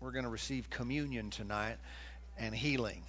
[0.00, 1.76] we're going to receive communion tonight
[2.38, 3.02] and healing.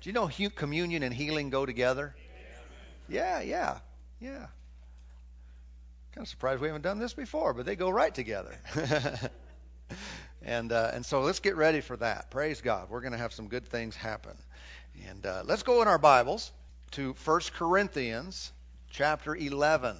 [0.00, 2.14] Do you know communion and healing go together?
[3.08, 3.78] Yeah, yeah,
[4.20, 4.46] yeah.
[6.14, 8.54] Kind of surprised we haven't done this before, but they go right together.
[10.42, 12.30] and uh, and so let's get ready for that.
[12.30, 12.88] Praise God.
[12.88, 14.36] We're going to have some good things happen.
[15.08, 16.52] And uh, let's go in our Bibles
[16.92, 18.52] to 1 Corinthians
[18.90, 19.96] chapter 11.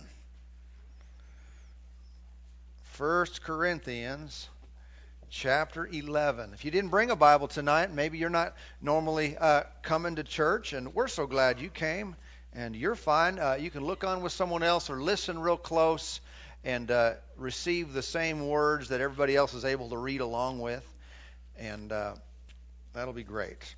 [2.96, 4.48] 1 Corinthians
[5.36, 6.52] chapter 11.
[6.54, 10.72] If you didn't bring a Bible tonight, maybe you're not normally uh, coming to church,
[10.72, 12.14] and we're so glad you came,
[12.54, 13.40] and you're fine.
[13.40, 16.20] Uh, you can look on with someone else or listen real close
[16.62, 20.84] and uh, receive the same words that everybody else is able to read along with,
[21.58, 22.14] and uh,
[22.92, 23.74] that'll be great.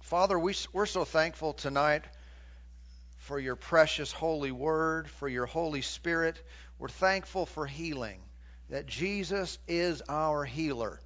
[0.00, 2.02] Father, we, we're so thankful tonight
[3.18, 6.36] for your precious holy word, for your Holy Spirit.
[6.80, 8.18] We're thankful for healing
[8.70, 11.00] that Jesus is our healer.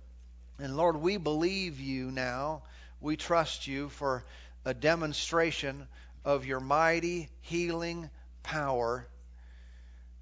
[0.58, 2.62] And Lord, we believe you now.
[3.00, 4.24] We trust you for
[4.64, 5.86] a demonstration
[6.24, 8.10] of your mighty healing
[8.42, 9.06] power,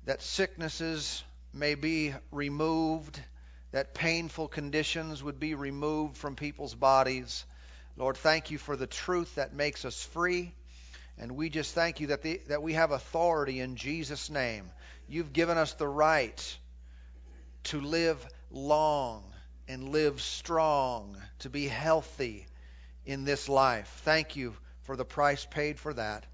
[0.04, 1.22] that sicknesses
[1.52, 3.20] may be removed,
[3.72, 7.44] that painful conditions would be removed from people's bodies.
[7.96, 10.52] Lord, thank you for the truth that makes us free.
[11.18, 14.70] And we just thank you that, the, that we have authority in Jesus' name.
[15.08, 16.58] You've given us the right
[17.68, 19.22] to live long
[19.68, 22.46] and live strong, to be healthy
[23.04, 24.00] in this life.
[24.04, 26.24] Thank you for the price paid for that.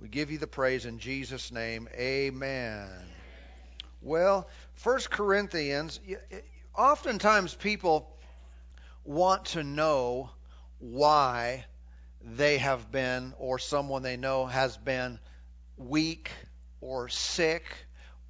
[0.00, 1.88] We give you the praise in Jesus' name.
[1.94, 2.88] Amen.
[4.00, 6.00] Well, First Corinthians,
[6.74, 8.08] oftentimes people
[9.04, 10.30] want to know
[10.78, 11.66] why
[12.22, 15.18] they have been, or someone they know has been
[15.76, 16.30] weak
[16.80, 17.64] or sick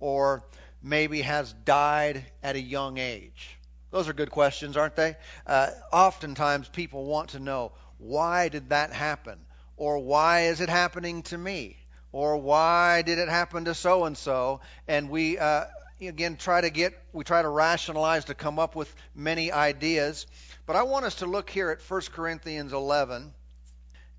[0.00, 0.42] or
[0.82, 3.58] maybe has died at a young age?
[3.90, 5.16] Those are good questions, aren't they?
[5.46, 9.38] Uh, oftentimes people want to know why did that happen?
[9.76, 11.76] Or why is it happening to me?
[12.10, 14.60] Or why did it happen to so and so?
[14.88, 15.64] And we, uh,
[16.00, 20.26] again, try to get, we try to rationalize to come up with many ideas.
[20.66, 23.32] But I want us to look here at 1 Corinthians 11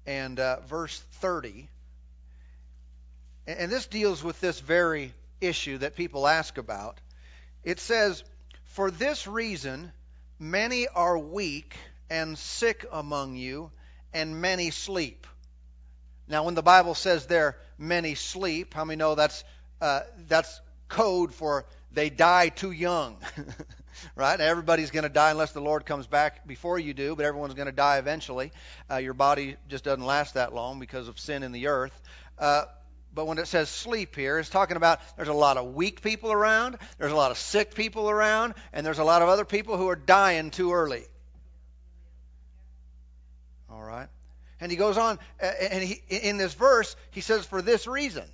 [0.05, 1.67] and uh, verse 30.
[3.45, 5.13] And this deals with this very
[5.45, 6.99] issue that people ask about.
[7.63, 8.23] It says,
[8.65, 9.91] For this reason,
[10.39, 11.75] many are weak
[12.09, 13.71] and sick among you,
[14.13, 15.25] and many sleep.
[16.27, 19.43] Now, when the Bible says there, many sleep, how many know that's,
[19.81, 23.17] uh, that's code for they die too young?
[24.15, 24.39] right?
[24.39, 27.67] Everybody's going to die unless the Lord comes back before you do, but everyone's going
[27.67, 28.51] to die eventually.
[28.89, 31.99] Uh, your body just doesn't last that long because of sin in the earth.
[32.37, 32.65] Uh,
[33.13, 36.31] but when it says sleep here, it's talking about there's a lot of weak people
[36.31, 39.77] around, there's a lot of sick people around, and there's a lot of other people
[39.77, 41.03] who are dying too early.
[43.69, 44.07] All right?
[44.59, 48.25] And he goes on, and he, in this verse, he says, for this reason.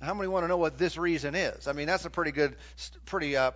[0.00, 1.68] How many want to know what this reason is?
[1.68, 2.56] I mean, that's a pretty good,
[3.04, 3.50] pretty, uh,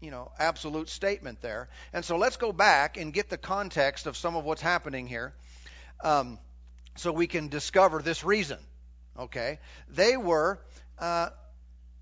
[0.00, 1.68] you know, absolute statement there.
[1.92, 5.34] And so let's go back and get the context of some of what's happening here
[6.04, 6.38] um,
[6.94, 8.58] so we can discover this reason
[9.18, 9.58] okay?
[9.88, 10.58] They were
[10.98, 11.30] uh,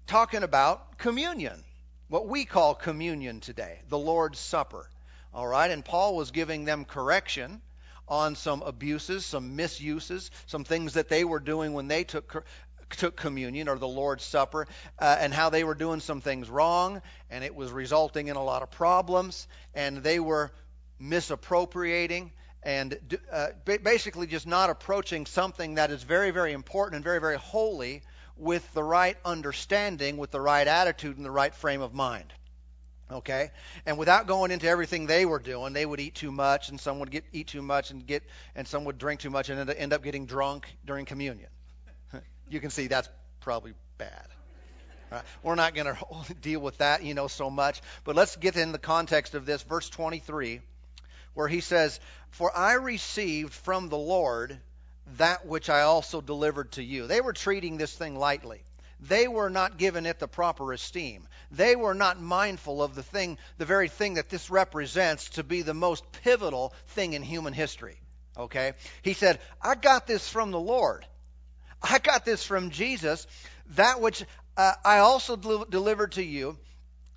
[0.07, 1.65] talking about communion,
[2.09, 4.89] what we call communion today, the Lord's Supper,
[5.35, 5.71] all right?
[5.71, 7.61] And Paul was giving them correction
[8.09, 12.45] on some abuses, some misuses, some things that they were doing when they took
[12.89, 14.69] took communion or the Lord's Supper,
[15.01, 18.45] uh, and how they were doing some things wrong, and it was resulting in a
[18.45, 20.53] lot of problems, and they were
[21.01, 22.31] misappropriating
[22.67, 22.99] and
[23.33, 28.03] uh, basically just not approaching something that is very, very important and very, very holy
[28.37, 32.33] with the right understanding, with the right attitude, and the right frame of mind.
[33.09, 33.53] Okay,
[33.87, 36.99] and without going into everything they were doing, they would eat too much, and some
[36.99, 38.25] would get eat too much, and get,
[38.57, 41.49] and some would drink too much, and end up getting drunk during communion.
[42.51, 44.27] you can see that's probably bad.
[45.13, 45.23] Right?
[45.45, 45.95] We're not going
[46.27, 47.81] to deal with that, you know, so much.
[48.03, 50.63] But let's get in the context of this, verse 23
[51.37, 52.01] where he says,
[52.31, 54.59] For I received from the Lord
[55.19, 57.07] that which I also delivered to you.
[57.07, 58.65] They were treating this thing lightly.
[59.01, 61.29] They were not giving it the proper esteem.
[61.51, 65.61] They were not mindful of the thing, the very thing that this represents to be
[65.61, 68.01] the most pivotal thing in human history.
[68.39, 68.73] Okay?
[69.03, 71.07] He said, I got this from the Lord.
[71.83, 73.27] I got this from Jesus,
[73.75, 74.25] that which
[74.57, 76.57] uh, I also del- delivered to you,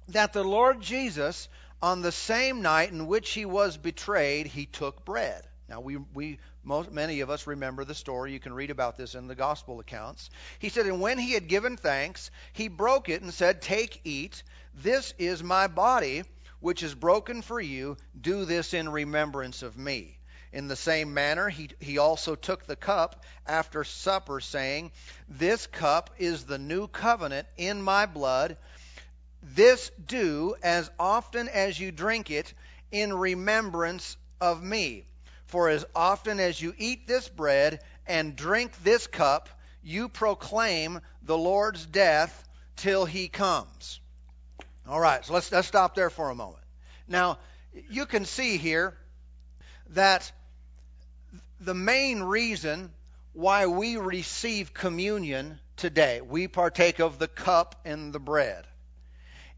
[0.09, 1.47] that the Lord Jesus,
[1.81, 5.45] on the same night in which he was betrayed, he took bread.
[5.69, 8.33] Now, we, we most, many of us remember the story.
[8.33, 10.29] You can read about this in the gospel accounts.
[10.57, 14.43] He said, And when he had given thanks, he broke it and said, Take, eat.
[14.73, 16.23] This is my body,
[16.59, 20.17] which is broken for you, do this in remembrance of me.
[20.51, 24.91] In the same manner, he, he also took the cup after supper, saying,
[25.27, 28.57] This cup is the new covenant in my blood.
[29.41, 32.53] This do as often as you drink it
[32.91, 35.05] in remembrance of me.
[35.45, 39.49] For as often as you eat this bread and drink this cup,
[39.81, 43.99] you proclaim the Lord's death till he comes.
[44.87, 46.63] All right, so let's, let's stop there for a moment.
[47.07, 47.39] Now,
[47.89, 48.97] you can see here
[49.89, 50.31] that
[51.59, 52.91] the main reason
[53.33, 58.65] why we receive communion today, we partake of the cup and the bread,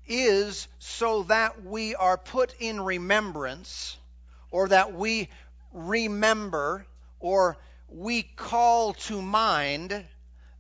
[0.08, 3.98] is so that we are put in remembrance,
[4.50, 5.30] or that we
[5.74, 6.86] remember,
[7.20, 7.58] or
[7.88, 10.06] we call to mind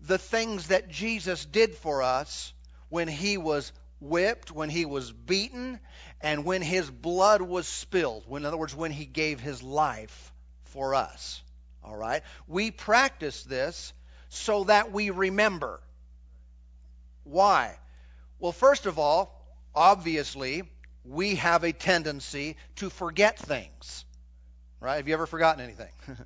[0.01, 2.53] the things that Jesus did for us
[2.89, 5.79] when he was whipped, when he was beaten,
[6.21, 8.25] and when his blood was spilled.
[8.29, 10.33] In other words, when he gave his life
[10.65, 11.41] for us.
[11.83, 12.23] All right?
[12.47, 13.93] We practice this
[14.29, 15.79] so that we remember.
[17.23, 17.77] Why?
[18.41, 19.39] Well, first of all,
[19.75, 20.63] obviously,
[21.05, 24.03] we have a tendency to forget things.
[24.79, 24.95] Right?
[24.95, 25.91] Have you ever forgotten anything?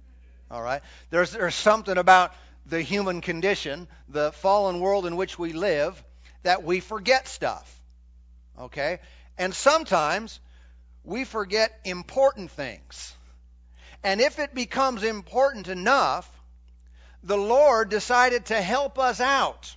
[0.49, 0.81] All right?
[1.09, 2.33] There's, there's something about
[2.65, 6.01] the human condition, the fallen world in which we live,
[6.43, 7.81] that we forget stuff.
[8.57, 8.99] Okay?
[9.37, 10.39] And sometimes
[11.03, 13.13] we forget important things.
[14.05, 16.31] And if it becomes important enough,
[17.23, 19.75] the Lord decided to help us out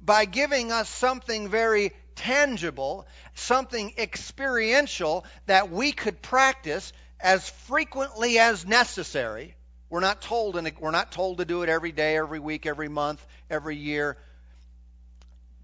[0.00, 8.66] by giving us something very tangible, something experiential that we could practice as frequently as
[8.66, 9.54] necessary.
[9.88, 12.88] We're not told and we're not told to do it every day, every week, every
[12.88, 14.16] month, every year.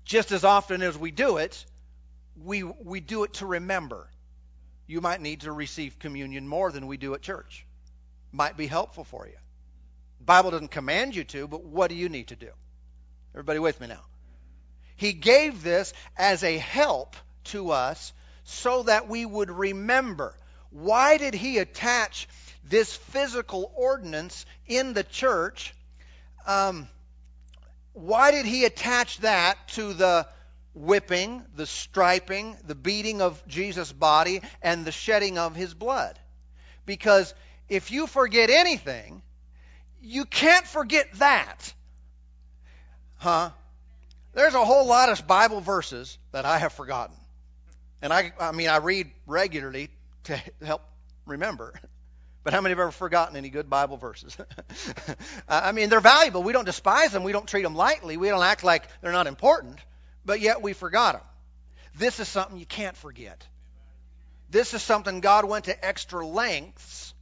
[0.05, 1.65] Just as often as we do it,
[2.43, 4.09] we we do it to remember.
[4.87, 7.67] You might need to receive communion more than we do at church.
[8.33, 9.37] Might be helpful for you.
[10.19, 12.51] The Bible doesn't command you to, but what do you need to do?
[13.35, 14.03] Everybody with me now?
[14.97, 18.13] He gave this as a help to us
[18.45, 20.35] so that we would remember.
[20.71, 22.29] Why did he attach
[22.65, 25.75] this physical ordinance in the church?
[26.47, 26.89] Um,
[27.93, 30.27] why did he attach that to the
[30.75, 36.19] whipping, the striping, the beating of Jesus' body, and the shedding of his blood?
[36.85, 37.35] Because
[37.69, 39.23] if you forget anything,
[40.01, 41.73] you can't forget that.
[43.17, 43.51] Huh?
[44.37, 47.17] There's a whole lot of Bible verses that I have forgotten.
[48.03, 49.89] And I, I mean, I read regularly
[50.25, 50.83] to help
[51.25, 51.75] remember.
[52.45, 54.37] But how many have ever forgotten any good Bible verses?
[55.49, 56.45] I mean, they're valuable.
[56.45, 57.25] We don't despise them.
[57.25, 58.17] We don't treat them lightly.
[58.17, 59.81] We don't act like they're not important.
[60.25, 61.23] But yet we forgot them.
[61.97, 63.45] This is something you can't forget.
[64.49, 67.15] This is something God went to extra lengths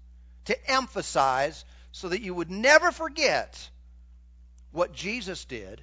[0.45, 3.71] to emphasize so that you would never forget
[4.73, 5.81] what Jesus did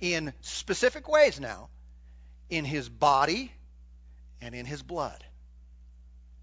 [0.00, 1.68] in specific ways now
[2.48, 3.52] in his body
[4.40, 5.24] and in his blood.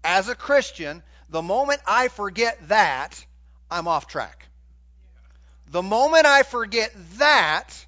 [0.02, 3.24] As a Christian, the moment I forget that,
[3.70, 4.48] I'm off track.
[5.68, 7.86] The moment I forget that,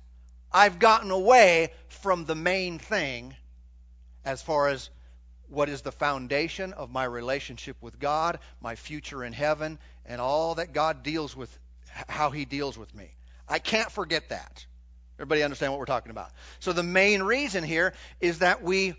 [0.51, 3.35] I've gotten away from the main thing
[4.25, 4.89] as far as
[5.49, 10.57] what is the foundation of my relationship with God, my future in heaven, and all
[10.57, 11.57] that God deals with,
[12.09, 13.11] how He deals with me.
[13.49, 14.67] I can't forget that.
[15.19, 16.31] Everybody understand what we're talking about?
[16.61, 18.95] So the main reason here is that we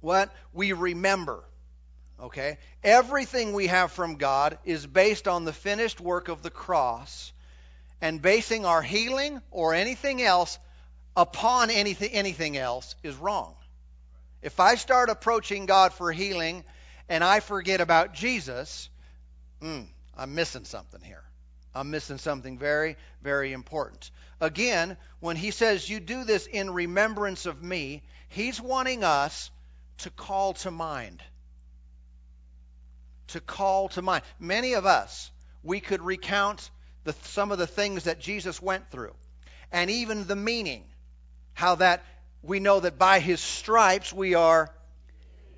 [0.00, 0.34] what?
[0.52, 1.44] We remember.
[2.20, 2.58] Okay?
[2.82, 7.32] Everything we have from God is based on the finished work of the cross
[8.00, 10.58] and basing our healing or anything else
[11.16, 13.54] upon anything anything else is wrong.
[14.42, 16.64] If I start approaching God for healing
[17.08, 18.88] and I forget about Jesus,
[19.60, 21.22] mm, I'm missing something here.
[21.74, 24.10] I'm missing something very, very important.
[24.40, 29.50] Again, when he says, You do this in remembrance of me, he's wanting us
[29.98, 31.22] to call to mind.
[33.28, 34.24] To call to mind.
[34.38, 35.30] Many of us,
[35.62, 36.70] we could recount
[37.04, 39.14] the, some of the things that Jesus went through,
[39.70, 40.84] and even the meaning.
[41.52, 42.04] How that
[42.42, 44.74] we know that by his stripes we are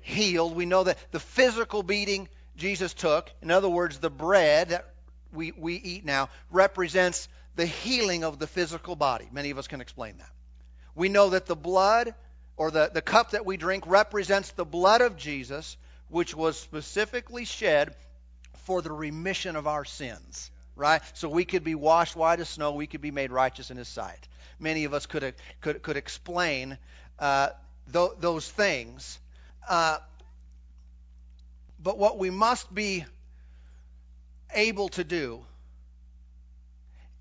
[0.01, 0.55] healed.
[0.55, 4.92] We know that the physical beating Jesus took, in other words, the bread that
[5.33, 9.27] we, we eat now represents the healing of the physical body.
[9.31, 10.29] Many of us can explain that.
[10.95, 12.13] We know that the blood
[12.57, 15.77] or the, the cup that we drink represents the blood of Jesus,
[16.09, 17.95] which was specifically shed
[18.65, 20.51] for the remission of our sins.
[20.75, 21.01] Right?
[21.13, 23.87] So we could be washed white as snow, we could be made righteous in His
[23.87, 24.27] sight.
[24.59, 26.77] Many of us could, could, could explain
[27.19, 27.49] uh,
[27.91, 29.19] th- those things
[29.69, 29.97] Uh,
[31.81, 33.05] but what we must be
[34.53, 35.43] able to do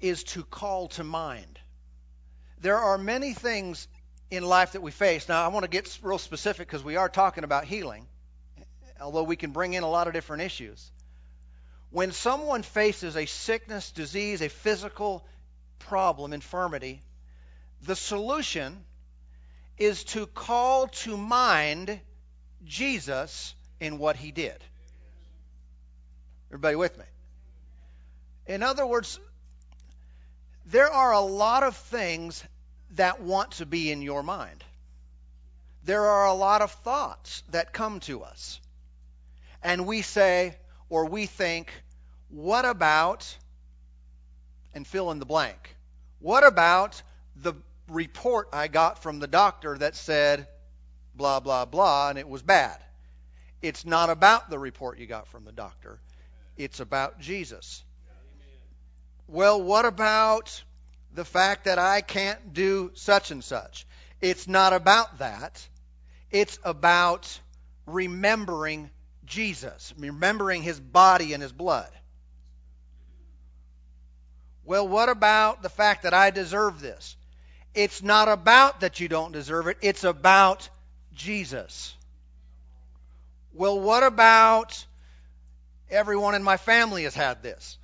[0.01, 1.59] is to call to mind.
[2.61, 3.89] There are many things
[4.31, 5.29] in life that we face.
[5.29, 8.07] Now, I want to get real specific because we are talking about healing,
[9.01, 10.91] although we can bring in a lot of different issues.
[11.91, 15.27] When someone faces a sickness, disease, a physical
[15.79, 17.03] problem, infirmity,
[17.83, 18.85] the solution
[19.77, 22.01] is to call to mind
[22.65, 24.57] Jesus in what he did.
[26.49, 27.05] Everybody with me?
[28.47, 29.19] In other words,
[30.67, 32.45] there are a lot of things
[32.93, 34.65] that want to be in your mind.
[35.85, 38.61] There are a lot of thoughts that come to us.
[39.63, 40.57] And we say,
[40.89, 41.73] or we think,
[42.29, 43.37] what about,
[44.75, 45.77] and fill in the blank.
[46.19, 47.03] What about
[47.37, 47.55] the
[47.89, 50.47] report I got from the doctor that said
[51.15, 52.79] blah, blah, blah, and it was bad?
[53.61, 56.01] It's not about the report you got from the doctor,
[56.57, 57.85] it's about Jesus.
[59.33, 60.63] Well, what about
[61.15, 63.87] the fact that I can't do such and such?
[64.21, 65.67] It's not about that.
[66.31, 67.41] It's about
[67.87, 68.91] remembering
[69.25, 71.89] Jesus, remembering his body and his blood.
[74.67, 77.17] Well, what about the fact that I deserve this?
[77.75, 80.69] It's not about that you don't deserve it, it's about
[81.15, 81.97] Jesus.
[83.55, 84.85] Well, what about
[85.91, 87.79] everyone in my family has had this?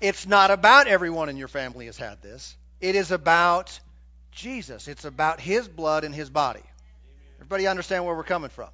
[0.00, 2.56] It's not about everyone in your family has had this.
[2.80, 3.78] It is about
[4.30, 4.88] Jesus.
[4.88, 6.62] It's about his blood and his body.
[7.36, 8.68] Everybody understand where we're coming from?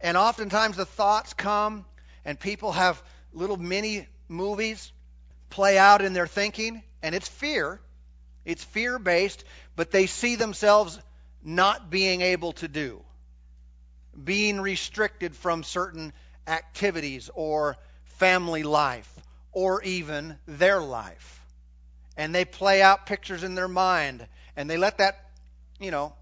[0.00, 1.84] And oftentimes the thoughts come
[2.24, 3.00] and people have
[3.32, 4.92] little mini movies
[5.48, 7.80] play out in their thinking, and it's fear.
[8.44, 9.44] It's fear based,
[9.76, 10.98] but they see themselves
[11.44, 13.02] not being able to do,
[14.22, 16.12] being restricted from certain
[16.48, 19.15] activities or family life
[19.56, 21.42] or even their life.
[22.14, 25.30] And they play out pictures in their mind and they let that,
[25.80, 26.12] you know,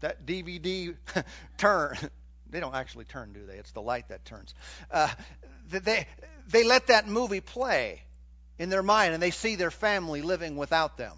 [0.00, 0.94] that DVD
[1.56, 1.96] turn.
[2.50, 3.54] they don't actually turn, do they?
[3.54, 4.54] It's the light that turns.
[4.90, 5.08] Uh,
[5.70, 6.06] they,
[6.50, 8.02] they let that movie play
[8.58, 11.16] in their mind and they see their family living without them.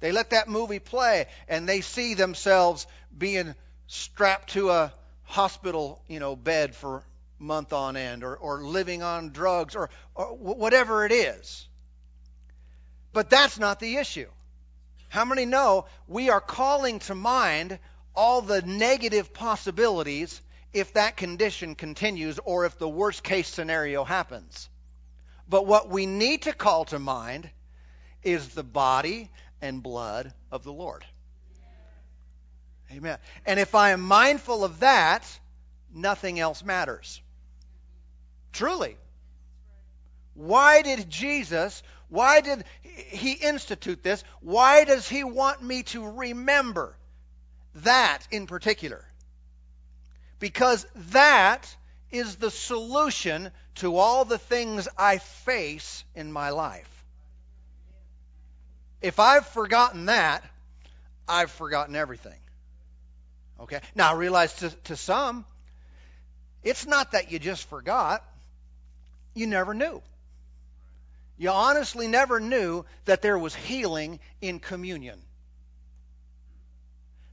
[0.00, 3.54] They let that movie play and they see themselves being
[3.88, 7.02] strapped to a hospital, you know, bed for
[7.38, 11.68] month on end or, or living on drugs or, or whatever it is.
[13.12, 14.28] But that's not the issue.
[15.08, 17.78] How many know we are calling to mind
[18.14, 20.40] all the negative possibilities
[20.72, 24.68] if that condition continues or if the worst case scenario happens?
[25.48, 27.48] But what we need to call to mind
[28.22, 29.30] is the body
[29.62, 31.04] and blood of the Lord.
[32.92, 33.18] Amen.
[33.44, 35.26] And if I am mindful of that,
[35.92, 37.20] nothing else matters.
[38.56, 38.96] Truly.
[40.32, 44.24] Why did Jesus, why did he institute this?
[44.40, 46.96] Why does he want me to remember
[47.76, 49.04] that in particular?
[50.38, 51.76] Because that
[52.10, 57.04] is the solution to all the things I face in my life.
[59.02, 60.42] If I've forgotten that,
[61.28, 62.40] I've forgotten everything.
[63.60, 63.80] Okay?
[63.94, 65.44] Now, I realize to, to some,
[66.62, 68.24] it's not that you just forgot
[69.36, 70.02] you never knew.
[71.38, 75.20] You honestly never knew that there was healing in communion.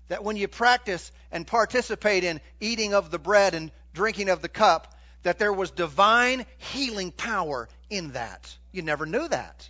[0.09, 4.49] That when you practice and participate in eating of the bread and drinking of the
[4.49, 4.93] cup,
[5.23, 8.53] that there was divine healing power in that.
[8.73, 9.69] You never knew that.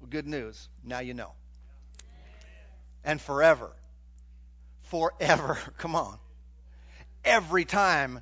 [0.00, 0.68] Well, good news.
[0.84, 1.32] Now you know.
[3.04, 3.70] And forever.
[4.82, 5.56] Forever.
[5.78, 6.18] Come on.
[7.24, 8.20] Every time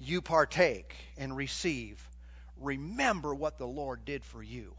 [0.00, 2.04] you partake and receive
[2.60, 4.74] remember what the Lord did for you.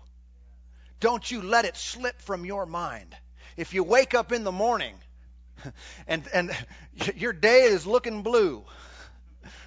[1.00, 3.16] Don't you let it slip from your mind.
[3.58, 4.96] If you wake up in the morning
[6.08, 6.52] and, and
[7.16, 8.64] your day is looking blue,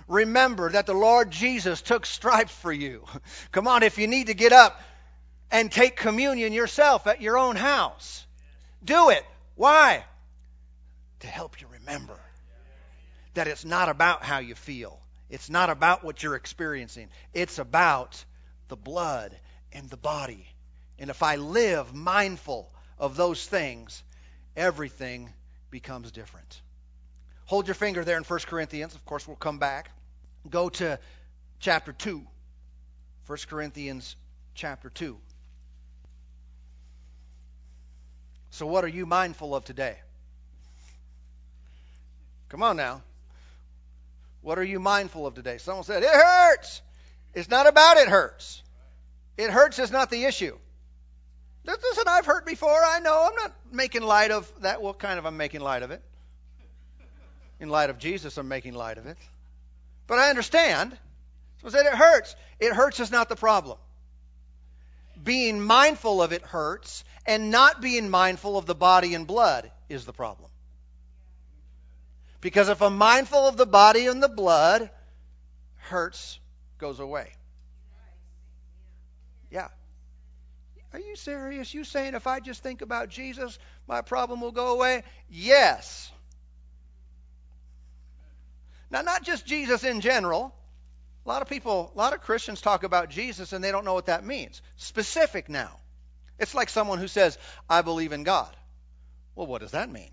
[0.08, 3.04] remember that the Lord Jesus took stripes for you.
[3.52, 4.80] Come on, if you need to get up
[5.50, 8.26] and take communion yourself at your own house,
[8.84, 9.24] do it.
[9.56, 10.04] Why?
[11.20, 12.18] To help you remember
[13.34, 15.00] that it's not about how you feel.
[15.30, 18.24] It's not about what you're experiencing, it's about
[18.68, 19.36] the blood
[19.72, 20.46] and the body.
[20.98, 24.02] And if I live mindful of those things,
[24.56, 25.32] everything
[25.70, 26.60] becomes different.
[27.46, 28.94] Hold your finger there in 1 Corinthians.
[28.94, 29.90] Of course, we'll come back.
[30.48, 30.98] Go to
[31.58, 32.24] chapter 2.
[33.26, 34.16] 1 Corinthians
[34.54, 35.18] chapter 2.
[38.50, 39.98] So, what are you mindful of today?
[42.48, 43.02] Come on now.
[44.44, 45.56] What are you mindful of today?
[45.56, 46.82] Someone said, It hurts.
[47.32, 48.62] It's not about it hurts.
[49.38, 50.56] It hurts is not the issue.
[51.66, 52.68] Listen, I've hurt before.
[52.70, 53.26] I know.
[53.26, 54.82] I'm not making light of that.
[54.82, 56.02] Well, kind of, I'm making light of it.
[57.58, 59.16] In light of Jesus, I'm making light of it.
[60.06, 60.94] But I understand.
[61.62, 62.36] So I said it hurts.
[62.60, 63.78] It hurts is not the problem.
[65.22, 70.04] Being mindful of it hurts, and not being mindful of the body and blood is
[70.04, 70.50] the problem.
[72.44, 74.90] Because if I'm mindful of the body and the blood,
[75.76, 76.38] hurts
[76.76, 77.32] goes away.
[79.50, 79.68] Yeah.
[80.92, 81.72] Are you serious?
[81.72, 83.58] You saying if I just think about Jesus,
[83.88, 85.04] my problem will go away?
[85.30, 86.12] Yes.
[88.90, 90.54] Now, not just Jesus in general.
[91.24, 93.94] A lot of people, a lot of Christians talk about Jesus and they don't know
[93.94, 94.60] what that means.
[94.76, 95.80] Specific now.
[96.38, 97.38] It's like someone who says,
[97.70, 98.54] I believe in God.
[99.34, 100.10] Well, what does that mean?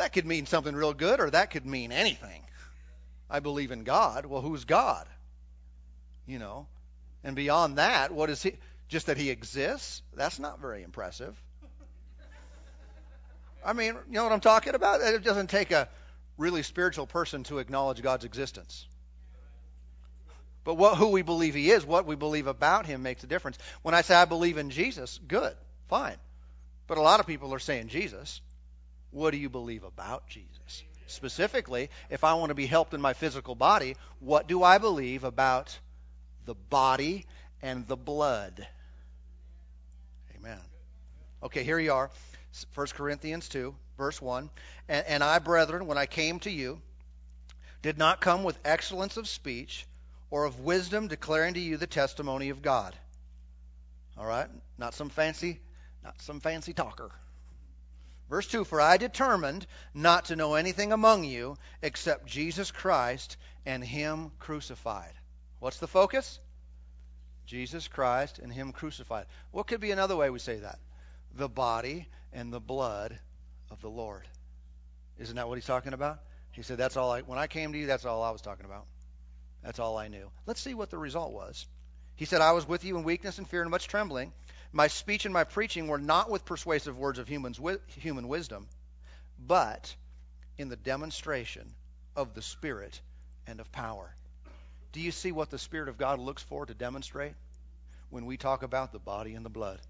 [0.00, 2.42] That could mean something real good, or that could mean anything.
[3.28, 4.24] I believe in God.
[4.24, 5.06] Well, who's God?
[6.26, 6.68] You know.
[7.22, 8.54] And beyond that, what is he?
[8.88, 10.00] Just that he exists?
[10.16, 11.38] That's not very impressive.
[13.62, 15.02] I mean, you know what I'm talking about?
[15.02, 15.86] It doesn't take a
[16.38, 18.86] really spiritual person to acknowledge God's existence.
[20.64, 23.58] But what, who we believe he is, what we believe about him makes a difference.
[23.82, 25.54] When I say I believe in Jesus, good,
[25.90, 26.16] fine.
[26.86, 28.40] But a lot of people are saying Jesus.
[29.10, 30.84] What do you believe about Jesus?
[31.06, 35.24] Specifically, if I want to be helped in my physical body, what do I believe
[35.24, 35.76] about
[36.44, 37.26] the body
[37.62, 38.66] and the blood?
[40.36, 40.60] Amen.
[41.42, 42.10] Okay, here you are.
[42.74, 44.50] 1 Corinthians 2, verse 1.
[44.88, 46.80] And, and I, brethren, when I came to you,
[47.82, 49.86] did not come with excellence of speech
[50.30, 52.94] or of wisdom declaring to you the testimony of God.
[54.16, 54.48] All right?
[54.78, 55.60] Not some fancy,
[56.04, 57.10] not some fancy talker.
[58.30, 63.84] Verse 2 For I determined not to know anything among you except Jesus Christ and
[63.84, 65.12] Him crucified.
[65.58, 66.38] What's the focus?
[67.44, 69.26] Jesus Christ and Him crucified.
[69.50, 70.78] What could be another way we say that?
[71.34, 73.18] The body and the blood
[73.70, 74.26] of the Lord.
[75.18, 76.20] Isn't that what he's talking about?
[76.52, 78.64] He said, That's all I, when I came to you, that's all I was talking
[78.64, 78.86] about.
[79.62, 80.30] That's all I knew.
[80.46, 81.66] Let's see what the result was.
[82.14, 84.32] He said, I was with you in weakness and fear and much trembling.
[84.72, 88.68] My speech and my preaching were not with persuasive words of human wisdom,
[89.38, 89.94] but
[90.58, 91.74] in the demonstration
[92.14, 93.00] of the Spirit
[93.46, 94.14] and of power.
[94.92, 97.34] Do you see what the Spirit of God looks for to demonstrate?
[98.10, 99.80] When we talk about the body and the blood,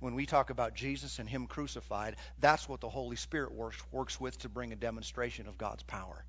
[0.00, 4.20] when we talk about Jesus and Him crucified, that's what the Holy Spirit works, works
[4.20, 6.24] with to bring a demonstration of God's power.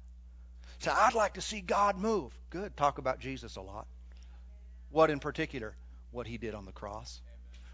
[0.79, 2.31] So I'd like to see God move.
[2.49, 2.77] Good.
[2.77, 3.87] Talk about Jesus a lot.
[4.91, 5.75] What in particular?
[6.11, 7.21] What He did on the cross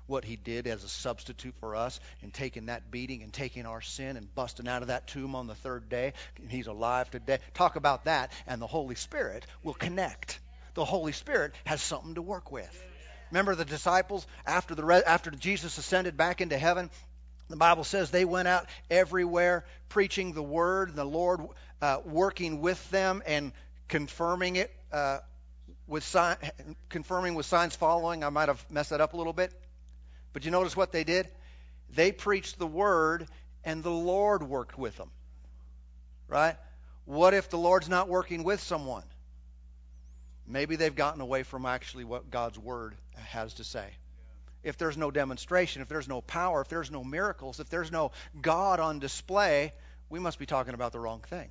[0.08, 3.82] what he did as a substitute for us and taking that beating and taking our
[3.82, 6.13] sin and busting out of that tomb on the third day.
[6.38, 7.39] And he's alive today.
[7.54, 10.39] Talk about that, and the Holy Spirit will connect.
[10.74, 12.84] The Holy Spirit has something to work with.
[13.32, 16.89] Remember the disciples after the after Jesus ascended back into heaven.
[17.50, 21.41] The Bible says they went out everywhere preaching the word, the Lord
[21.82, 23.52] uh, working with them and
[23.88, 25.20] confirming it uh,
[25.88, 26.15] with
[26.89, 28.24] confirming with signs following.
[28.24, 29.52] I might have messed that up a little bit.
[30.36, 31.30] But you notice what they did?
[31.91, 33.26] They preached the word,
[33.63, 35.10] and the Lord worked with them.
[36.28, 36.58] Right?
[37.06, 39.06] What if the Lord's not working with someone?
[40.45, 43.88] Maybe they've gotten away from actually what God's word has to say.
[44.62, 48.12] If there's no demonstration, if there's no power, if there's no miracles, if there's no
[48.41, 49.71] God on display,
[50.10, 51.48] we must be talking about the wrong thing.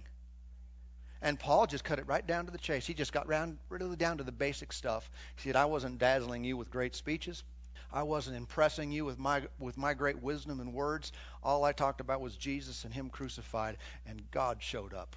[1.22, 2.86] And Paul just cut it right down to the chase.
[2.86, 5.10] He just got round, really down to the basic stuff.
[5.36, 7.42] He said, I wasn't dazzling you with great speeches.
[7.94, 11.12] I wasn't impressing you with my with my great wisdom and words.
[11.44, 15.14] All I talked about was Jesus and him crucified and God showed up.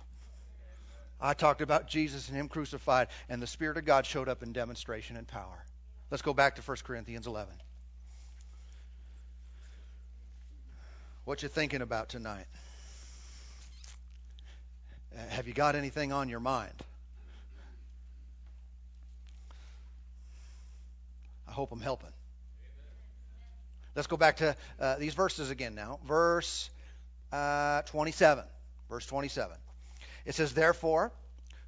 [1.20, 4.54] I talked about Jesus and him crucified and the spirit of God showed up in
[4.54, 5.66] demonstration and power.
[6.12, 7.52] Let's go back to 1 Corinthians 11.
[11.26, 12.46] What you thinking about tonight?
[15.18, 16.84] Uh, have you got anything on your mind?
[21.48, 22.12] I hope I'm helping.
[23.98, 25.98] Let's go back to uh, these verses again now.
[26.06, 26.70] Verse
[27.32, 28.44] uh, 27.
[28.92, 29.58] Verse 27.
[30.24, 31.12] It says, Therefore,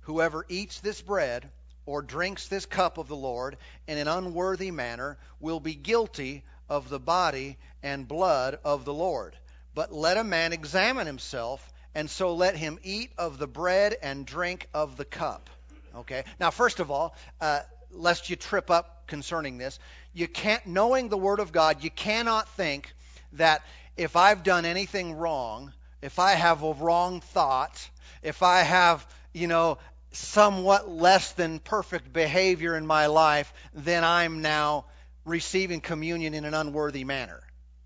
[0.01, 1.49] whoever eats this bread
[1.87, 6.87] or drinks this cup of the Lord in an unworthy manner will be guilty of
[6.87, 9.35] the body and blood of the Lord.
[9.73, 14.23] But let a man examine himself, and so let him eat of the bread and
[14.23, 15.49] drink of the cup.
[15.95, 16.25] Okay?
[16.39, 19.79] Now, first of all, uh, lest you trip up concerning this,
[20.13, 22.93] you can't, knowing the Word of God, you cannot think
[23.34, 23.62] that
[23.98, 27.89] if I've done anything wrong, if I have a wrong thought,
[28.24, 29.78] if I have, you know,
[30.12, 34.86] somewhat less than perfect behavior in my life, then I'm now
[35.26, 37.41] receiving communion in an unworthy manner.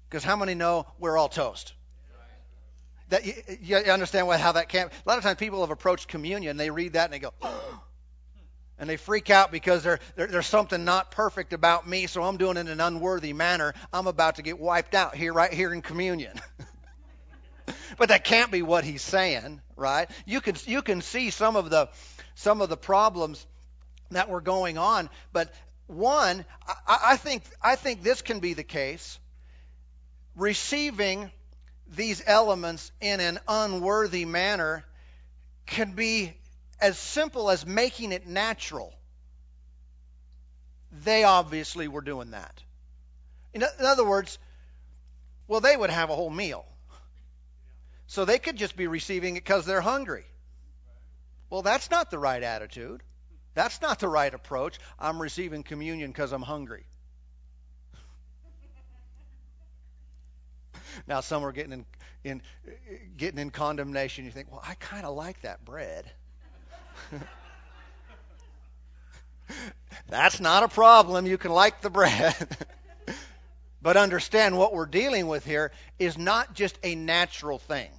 [0.10, 1.74] Because how many know we're all toast?
[3.10, 4.88] That you, you understand how that can.
[4.88, 7.82] A lot of times people have approached communion, they read that and they go, oh,
[8.80, 12.58] and they freak out because there, there's something not perfect about me, so I'm doing
[12.58, 13.74] it in an unworthy manner.
[13.92, 16.40] I'm about to get wiped out here, right here in communion.
[17.98, 20.10] but that can't be what he's saying, right?
[20.26, 21.90] You can you can see some of the
[22.36, 23.46] some of the problems
[24.12, 25.54] that were going on, but
[25.88, 29.20] one, I, I think I think this can be the case.
[30.36, 31.32] Receiving
[31.96, 34.84] these elements in an unworthy manner
[35.66, 36.34] can be
[36.84, 38.93] as simple as making it natural.
[40.91, 42.62] They obviously were doing that.
[43.54, 44.38] In, other words,
[45.48, 46.65] well, they would have a whole meal.
[48.08, 50.26] So they could just be receiving it because they're hungry.
[51.50, 53.02] Well, that's not the right attitude.
[53.54, 54.78] That's not the right approach.
[55.00, 56.86] I'm receiving communion because I'm hungry.
[61.08, 61.86] now some are getting in,
[62.26, 62.41] in
[63.15, 64.26] getting in condemnation.
[64.26, 66.12] You think, well, I kind of like that bread.
[70.10, 71.25] That's not a problem.
[71.25, 72.36] You can like the bread.
[73.82, 77.89] but understand what we're dealing with here is not just a natural thing.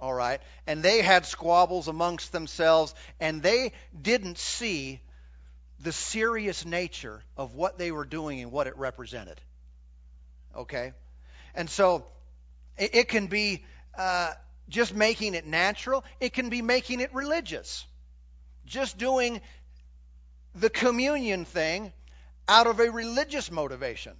[0.00, 0.40] All right?
[0.66, 5.00] And they had squabbles amongst themselves, and they didn't see
[5.80, 9.40] the serious nature of what they were doing and what it represented.
[10.56, 10.92] Okay?
[11.54, 12.04] And so
[12.76, 13.64] it, it can be
[13.96, 14.32] uh,
[14.68, 17.86] just making it natural, it can be making it religious.
[18.66, 19.40] Just doing
[20.54, 21.92] the communion thing
[22.46, 24.12] out of a religious motivation.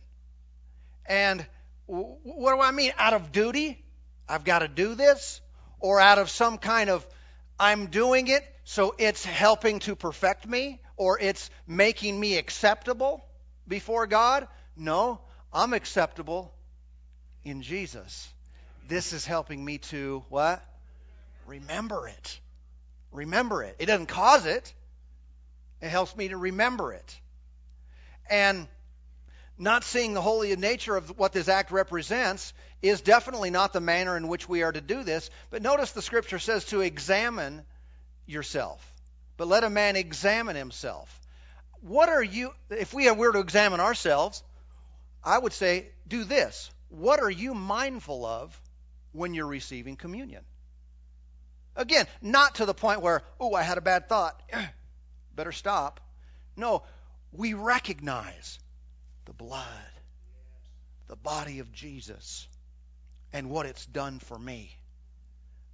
[1.07, 1.45] And
[1.87, 2.93] what do I mean?
[2.99, 3.83] Out of duty?
[4.29, 5.41] I've got to do this?
[5.81, 7.07] Or out of some kind of,
[7.59, 10.81] I'm doing it, so it's helping to perfect me?
[10.97, 13.25] Or it's making me acceptable
[13.67, 14.49] before God?
[14.77, 15.21] No,
[15.53, 16.53] I'm acceptable
[17.45, 18.29] in Jesus
[18.89, 20.65] this is helping me to what?
[21.47, 22.41] Remember it.
[23.13, 23.77] Remember it.
[23.79, 24.73] It doesn't cause it.
[25.81, 27.21] It helps me to remember it.
[28.29, 28.67] And
[29.59, 34.17] not seeing the holy nature of what this act represents is definitely not the manner
[34.17, 35.31] in which we are to do this.
[35.51, 37.63] But notice the scripture says to examine
[38.27, 38.85] yourself.
[39.37, 41.21] But let a man examine himself.
[41.81, 44.43] What are you, if we were to examine ourselves,
[45.25, 46.71] I would say, do this.
[46.89, 48.59] What are you mindful of
[49.13, 50.43] when you're receiving communion.
[51.77, 54.41] Again, not to the point where, oh, I had a bad thought.
[55.37, 56.01] Better stop.
[56.57, 56.83] No,
[57.33, 58.59] we recognize
[59.27, 59.65] the blood,
[61.07, 62.49] the body of Jesus,
[63.33, 64.77] and what it's done for me.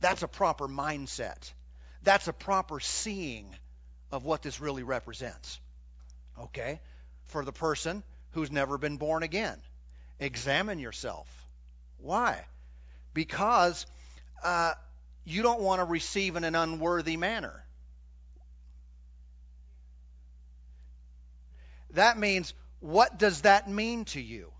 [0.00, 1.52] That's a proper mindset.
[2.02, 3.48] That's a proper seeing
[4.12, 5.58] of what this really represents.
[6.38, 6.80] Okay?
[7.26, 9.58] For the person who's never been born again,
[10.20, 11.26] examine yourself.
[11.98, 12.44] Why?
[13.14, 13.86] Because
[14.42, 14.74] uh,
[15.24, 17.64] you don't want to receive in an unworthy manner.
[21.92, 24.50] That means, what does that mean to you?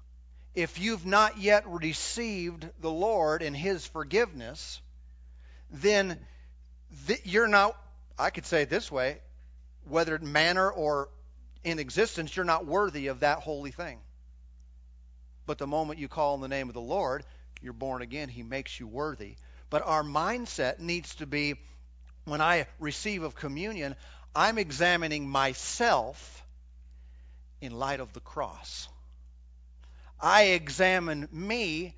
[0.54, 4.80] If you've not yet received the Lord and His forgiveness,
[5.70, 6.18] then
[7.08, 7.76] th- you're not,
[8.16, 9.18] I could say it this way,
[9.88, 11.08] whether manner or
[11.64, 13.98] in existence, you're not worthy of that holy thing.
[15.46, 17.24] But the moment you call on the name of the Lord,
[17.64, 19.36] you're born again, He makes you worthy.
[19.70, 21.54] But our mindset needs to be
[22.24, 23.96] when I receive of communion,
[24.34, 26.44] I'm examining myself
[27.60, 28.88] in light of the cross.
[30.20, 31.94] I examine me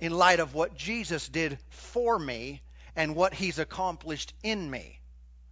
[0.00, 2.62] in light of what Jesus did for me
[2.96, 4.98] and what he's accomplished in me.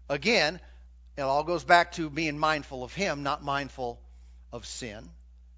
[0.09, 0.61] Again,
[1.17, 4.01] it all goes back to being mindful of him, not mindful
[4.53, 5.09] of sin,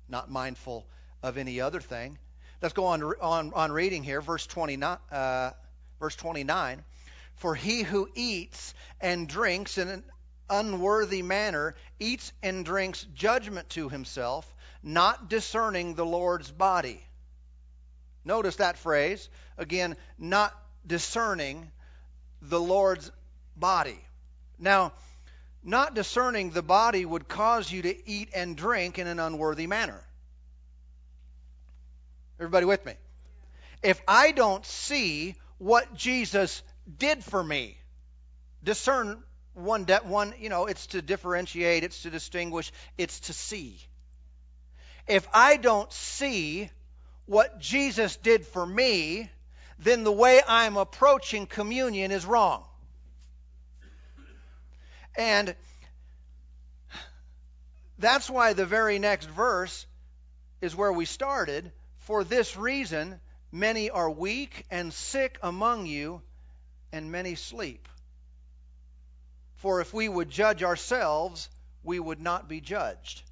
[0.08, 0.86] not mindful
[1.22, 2.18] of any other thing.
[2.62, 4.98] Let's go on, on, on reading here, verse 29.
[5.10, 5.50] Uh,
[5.98, 6.84] verse 29.
[7.36, 10.04] For he who eats and drinks in an
[10.50, 17.02] unworthy manner eats and drinks judgment to himself, not discerning the Lord's body.
[18.26, 19.30] Notice that phrase.
[19.56, 20.54] Again, not
[20.86, 21.70] discerning
[22.42, 23.10] the Lord's
[23.56, 23.98] body.
[24.58, 24.92] Now,
[25.62, 30.02] not discerning the body would cause you to eat and drink in an unworthy manner.
[32.40, 32.94] Everybody with me?
[33.82, 36.62] If I don't see what Jesus
[36.98, 37.76] did for me,
[38.64, 39.22] discern
[39.52, 43.78] one, de- one, you know, it's to differentiate, it's to distinguish, it's to see.
[45.06, 46.70] If I don't see
[47.26, 49.30] what Jesus did for me,
[49.78, 52.64] then the way I'm approaching communion is wrong.
[55.14, 55.54] And
[57.98, 59.84] that's why the very next verse
[60.62, 61.70] is where we started.
[62.10, 63.20] For this reason,
[63.52, 66.22] many are weak and sick among you,
[66.90, 67.88] and many sleep.
[69.58, 71.48] For if we would judge ourselves,
[71.84, 73.22] we would not be judged.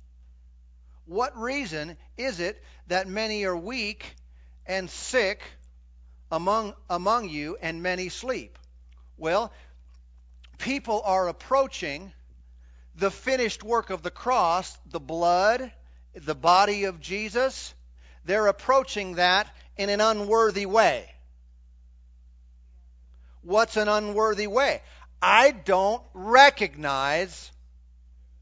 [1.06, 4.14] What reason is it that many are weak
[4.64, 5.42] and sick
[6.30, 8.60] among, among you, and many sleep?
[9.16, 9.52] Well,
[10.58, 12.12] people are approaching
[12.94, 15.72] the finished work of the cross, the blood,
[16.14, 17.74] the body of Jesus.
[18.28, 21.10] They're approaching that in an unworthy way.
[23.40, 24.82] What's an unworthy way?
[25.22, 27.50] I don't recognize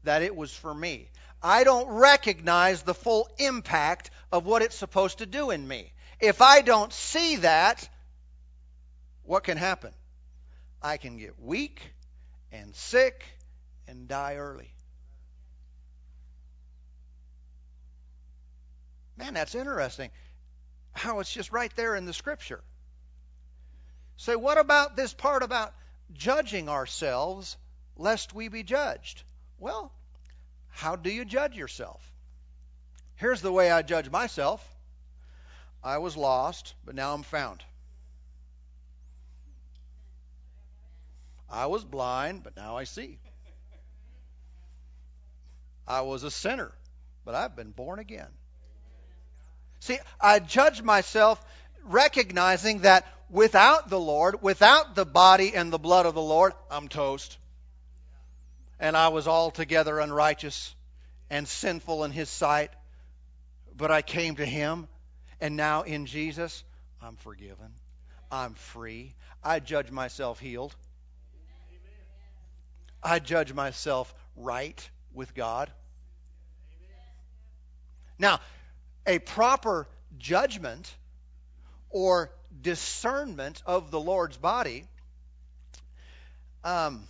[0.03, 1.07] that it was for me.
[1.41, 5.93] I don't recognize the full impact of what it's supposed to do in me.
[6.19, 7.87] If I don't see that,
[9.23, 9.93] what can happen?
[10.81, 11.79] I can get weak
[12.51, 13.23] and sick
[13.87, 14.69] and die early.
[19.17, 20.11] Man, that's interesting.
[20.93, 22.61] How it's just right there in the scripture.
[24.17, 25.73] Say, so what about this part about
[26.13, 27.57] judging ourselves
[27.95, 29.23] lest we be judged.
[29.59, 29.91] Well,
[30.69, 32.01] how do you judge yourself?
[33.15, 34.63] Here's the way I judge myself
[35.83, 37.63] I was lost, but now I'm found.
[41.49, 43.19] I was blind, but now I see.
[45.87, 46.73] I was a sinner,
[47.23, 48.27] but I've been born again.
[49.79, 51.43] See, I judge myself
[51.83, 56.87] recognizing that without the Lord, without the body and the blood of the Lord, I'm
[56.87, 57.37] toast.
[58.79, 60.75] And I was altogether unrighteous
[61.29, 62.71] and sinful in His sight.
[63.75, 64.87] But I came to Him,
[65.39, 66.63] and now in Jesus,
[67.01, 67.71] I'm forgiven.
[68.31, 69.13] I'm free.
[69.43, 70.75] I judge myself healed.
[73.03, 75.71] I judge myself right with God.
[78.19, 78.39] Now,
[79.07, 79.87] a proper
[80.19, 80.93] judgment
[81.89, 84.85] or discernment of the Lord's body.
[86.63, 87.07] Um,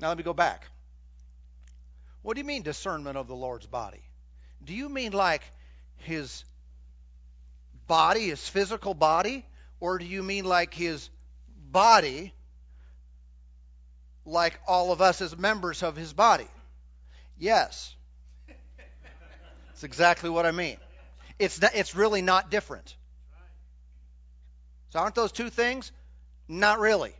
[0.00, 0.66] now let me go back.
[2.22, 4.02] What do you mean discernment of the Lord's body?
[4.62, 5.42] Do you mean like
[5.98, 6.44] his
[7.86, 9.46] body, his physical body,
[9.78, 11.08] or do you mean like his
[11.70, 12.34] body,
[14.26, 16.48] like all of us as members of his body?
[17.38, 17.94] Yes.
[19.80, 20.76] That's exactly what I mean.
[21.38, 22.94] It's, not, it's really not different.
[24.90, 25.90] So aren't those two things?
[26.48, 27.14] Not really.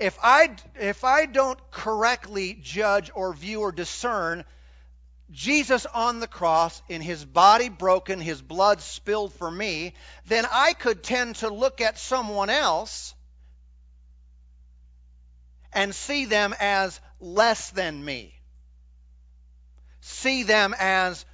[0.00, 4.44] If I, if I don't correctly judge or view or discern
[5.30, 9.94] Jesus on the cross, in his body broken, his blood spilled for me,
[10.26, 13.14] then I could tend to look at someone else
[15.72, 18.37] and see them as less than me.
[20.10, 21.26] See them as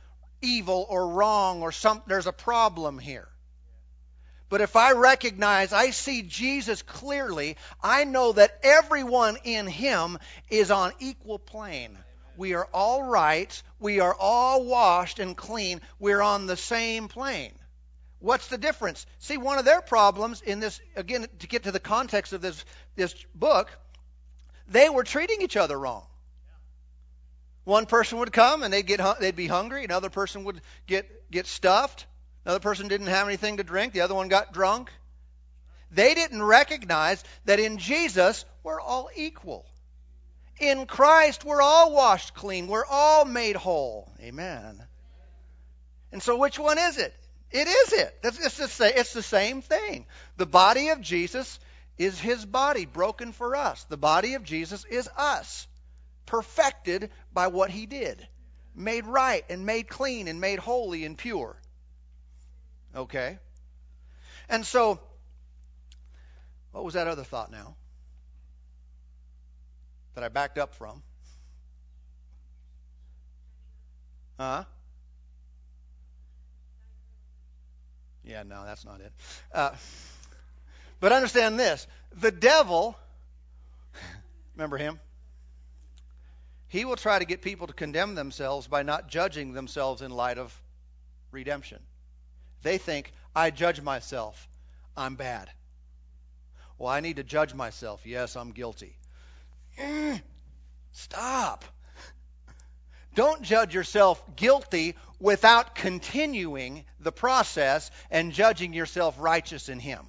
[0.43, 3.29] evil or wrong or some, there's a problem here.
[4.49, 10.19] But if I recognize, I see Jesus clearly, I know that everyone in him
[10.51, 11.97] is on equal plane.
[12.37, 13.63] We are all right.
[13.79, 15.81] We are all washed and clean.
[16.01, 17.53] We're on the same plane.
[18.19, 19.07] What's the difference?
[19.21, 22.65] See, one of their problems in this, again, to get to the context of this,
[22.97, 23.71] this book,
[24.67, 26.07] they were treating each other wrong.
[27.65, 29.85] One person would come and they'd get they'd be hungry.
[29.85, 32.07] Another person would get get stuffed.
[32.45, 33.93] Another person didn't have anything to drink.
[33.93, 34.91] The other one got drunk.
[35.91, 39.65] They didn't recognize that in Jesus, we're all equal.
[40.61, 42.67] In Christ, we're all washed clean.
[42.67, 44.13] We're all made whole.
[44.21, 44.83] Amen.
[46.13, 47.15] And so, which one is it?
[47.51, 48.19] It is it.
[48.23, 50.07] It's the, it's the same thing.
[50.37, 51.59] The body of Jesus
[51.99, 53.85] is his body broken for us.
[53.85, 55.67] The body of Jesus is us,
[56.27, 58.27] perfected by what he did,
[58.75, 61.57] made right and made clean and made holy and pure.
[62.95, 63.39] Okay?
[64.49, 65.01] And so,
[66.73, 67.77] what was that other thought now?
[70.15, 71.03] That I backed up from?
[74.39, 74.65] Huh?
[78.25, 79.13] Yeah, no, that's not it.
[79.53, 79.71] Uh,
[81.01, 82.97] but understand this the devil,
[84.57, 84.99] remember him?
[86.75, 90.39] He will try to get people to condemn themselves by not judging themselves in light
[90.39, 90.53] of
[91.31, 91.79] redemption.
[92.63, 94.49] They think, I judge myself.
[94.97, 95.49] I'm bad.
[96.77, 98.05] Well, I need to judge myself.
[98.05, 98.97] Yes, I'm guilty.
[99.79, 100.21] Mm,
[100.91, 101.65] stop.
[103.15, 110.05] Don't judge yourself guilty without continuing the process and judging yourself righteous in Him.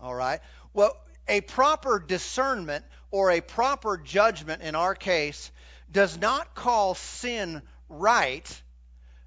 [0.00, 0.38] All right?
[0.74, 5.52] Well, a, A proper discernment or a proper judgment in our case
[5.92, 8.62] does not call sin right,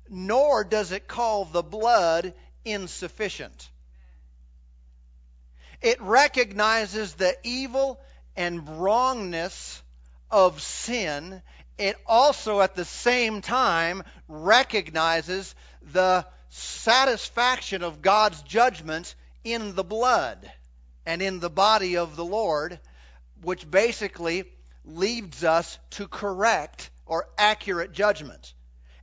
[0.09, 2.33] nor does it call the blood
[2.65, 3.69] insufficient.
[5.81, 7.97] It recognizes the evil
[8.35, 9.81] and wrongness
[10.29, 11.41] of sin.
[11.77, 15.55] It also, at the same time, recognizes
[15.93, 20.51] the satisfaction of God's judgment in the blood
[21.05, 22.81] and in the body of the Lord,
[23.41, 24.45] which basically
[24.85, 28.53] leads us to correct or accurate judgment.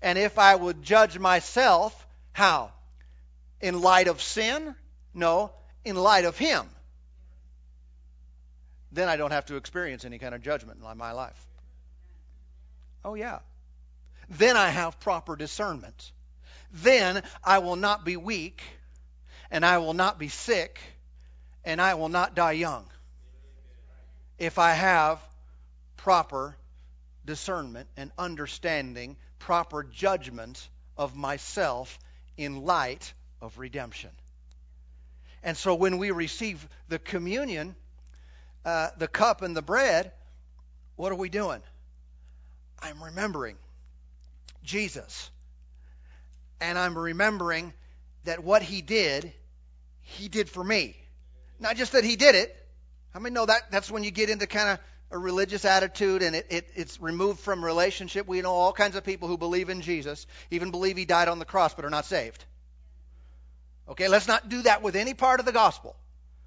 [0.02, 2.72] And if I would judge myself, how?
[3.60, 4.74] In light of sin?
[5.14, 5.52] No,
[5.84, 6.66] in light of Him.
[8.92, 11.46] Then I don't have to experience any kind of judgment in my life.
[13.04, 13.40] Oh, yeah.
[14.30, 16.12] Then I have proper discernment.
[16.72, 18.62] Then I will not be weak,
[19.50, 20.80] and I will not be sick,
[21.64, 22.86] and I will not die young.
[24.38, 25.20] If I have
[25.96, 26.56] proper
[27.24, 31.98] discernment and understanding, proper judgment of myself
[32.36, 34.10] in light of redemption.
[35.42, 37.76] And so when we receive the communion,
[38.64, 40.12] uh, the cup and the bread,
[40.96, 41.60] what are we doing?
[42.80, 43.56] I'm remembering
[44.62, 45.30] Jesus.
[46.60, 47.72] And I'm remembering
[48.24, 49.32] that what he did,
[50.00, 50.96] he did for me.
[51.60, 52.56] Not just that he did it.
[53.14, 54.80] How many know that that's when you get into kind of
[55.12, 58.26] a religious attitude and it, it, it's removed from relationship.
[58.26, 61.38] We know all kinds of people who believe in Jesus, even believe he died on
[61.38, 62.44] the cross, but are not saved.
[63.88, 65.94] Okay, let's not do that with any part of the gospel.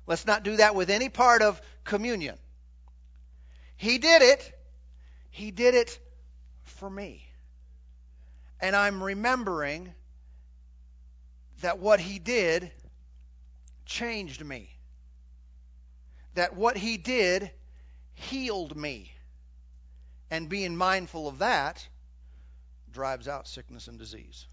[0.07, 2.35] Let's not do that with any part of communion.
[3.77, 4.53] He did it.
[5.29, 5.97] He did it
[6.63, 7.23] for me.
[8.59, 9.93] And I'm remembering
[11.61, 12.71] that what he did
[13.85, 14.76] changed me.
[16.37, 17.49] That what he did
[18.13, 19.11] healed me.
[20.29, 21.87] And being mindful of that
[22.93, 24.45] drives out sickness and disease,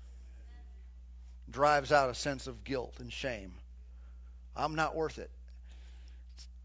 [1.50, 3.52] drives out a sense of guilt and shame.
[4.56, 5.30] I'm not worth it.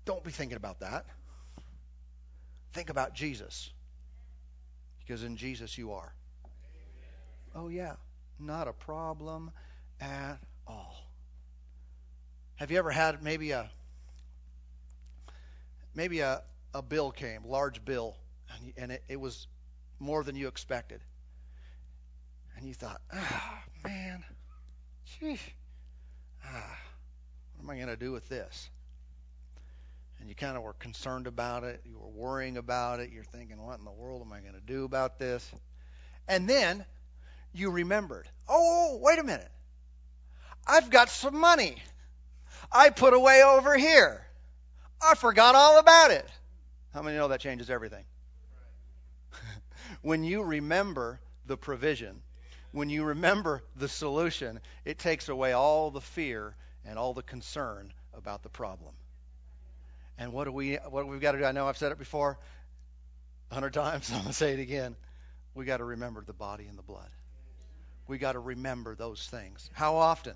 [0.05, 1.05] Don't be thinking about that.
[2.71, 3.69] Think about Jesus.
[4.99, 6.13] Because in Jesus you are.
[7.53, 7.95] Oh, yeah.
[8.39, 9.51] Not a problem
[9.99, 10.95] at all.
[12.55, 13.69] Have you ever had maybe a
[15.93, 16.41] maybe a,
[16.73, 18.15] a bill came, large bill,
[18.55, 19.47] and, and it, it was
[19.99, 21.01] more than you expected.
[22.57, 24.23] And you thought, oh, man,
[25.05, 25.39] gee,
[26.45, 26.77] ah,
[27.55, 28.69] what am I going to do with this?
[30.19, 31.81] And you kind of were concerned about it.
[31.85, 33.11] You were worrying about it.
[33.11, 35.49] You're thinking, what in the world am I going to do about this?
[36.27, 36.83] And then
[37.53, 39.51] you remembered, oh, wait a minute.
[40.67, 41.77] I've got some money
[42.71, 44.21] I put away over here.
[45.01, 46.27] I forgot all about it.
[46.93, 48.03] How many know that changes everything?
[50.01, 52.21] when you remember the provision,
[52.71, 57.93] when you remember the solution, it takes away all the fear and all the concern
[58.13, 58.93] about the problem.
[60.17, 61.45] And what do we what we've got to do?
[61.45, 62.37] I know I've said it before
[63.51, 64.11] a hundred times.
[64.13, 64.95] I'm to say it again.
[65.55, 67.09] We got to remember the body and the blood.
[68.07, 69.69] We got to remember those things.
[69.73, 70.33] How often?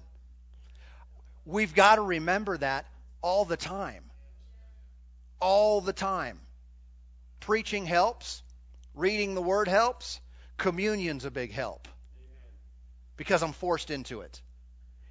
[1.46, 2.86] We've got to remember that
[3.22, 4.04] all the time
[5.44, 6.40] all the time.
[7.42, 8.42] Preaching helps,
[8.96, 10.22] reading the Word helps,
[10.58, 11.90] communion's a big help
[13.18, 14.42] because I'm forced into it.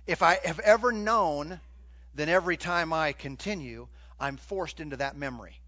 [0.06, 1.60] If I have ever known,
[2.14, 3.86] then every time I continue,
[4.18, 5.60] I'm forced into that memory.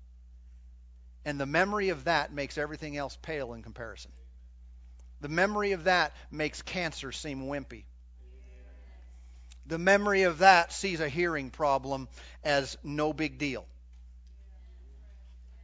[1.26, 4.12] And the memory of that makes everything else pale in comparison.
[5.20, 7.84] The memory of that makes cancer seem wimpy.
[9.66, 12.08] The memory of that sees a hearing problem
[12.42, 13.66] as no big deal.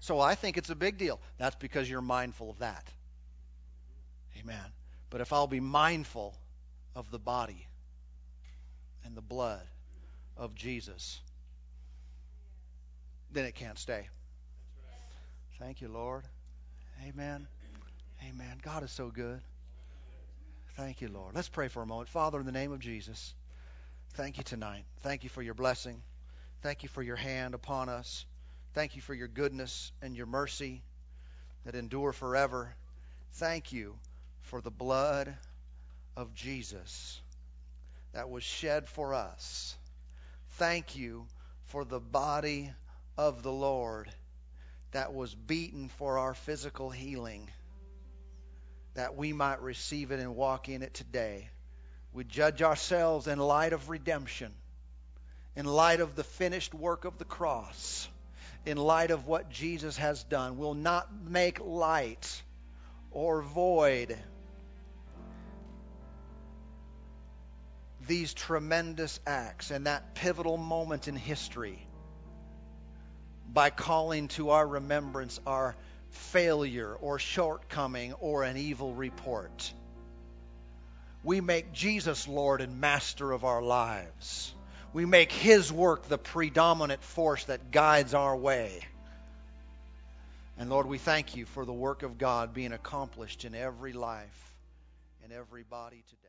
[0.01, 1.21] So I think it's a big deal.
[1.39, 2.87] That's because you're mindful of that.
[4.41, 4.65] Amen.
[5.11, 6.35] But if I'll be mindful
[6.97, 7.67] of the body
[9.05, 9.63] and the blood
[10.37, 11.21] of Jesus,
[13.33, 14.09] then it can't stay.
[15.59, 16.25] Thank you, Lord.
[17.07, 17.47] Amen.
[18.27, 18.59] Amen.
[18.63, 19.41] God is so good.
[20.77, 21.35] Thank you, Lord.
[21.35, 22.09] Let's pray for a moment.
[22.09, 23.35] Father, in the name of Jesus,
[24.15, 24.85] thank you tonight.
[25.03, 26.01] Thank you for your blessing.
[26.63, 28.25] Thank you for your hand upon us.
[28.73, 30.83] Thank you for your goodness and your mercy
[31.65, 32.73] that endure forever.
[33.33, 33.97] Thank you
[34.43, 35.35] for the blood
[36.17, 37.21] of Jesus
[38.13, 39.77] that was shed for us.
[40.51, 41.27] Thank you
[41.67, 42.71] for the body
[43.19, 44.09] of the Lord
[44.93, 47.49] that was beaten for our physical healing,
[48.95, 51.49] that we might receive it and walk in it today.
[52.13, 54.53] We judge ourselves in light of redemption,
[55.57, 58.09] in light of the finished work of the cross
[58.67, 60.59] in light of what Jesus has done.
[60.59, 62.43] We'll not make light
[63.11, 64.17] or void
[68.07, 71.87] these tremendous acts and that pivotal moment in history
[73.53, 75.77] by calling to our remembrance our
[76.11, 79.73] failure or shortcoming or an evil report.
[81.23, 84.55] We make Jesus Lord and Master of our lives.
[84.93, 88.81] We make His work the predominant force that guides our way.
[90.59, 94.55] And Lord, we thank you for the work of God being accomplished in every life,
[95.25, 96.20] in every body today.